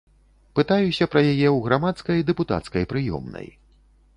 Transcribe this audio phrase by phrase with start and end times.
[0.59, 3.47] Пытаюся пра яе ў грамадскай дэпутацкай прыёмнай.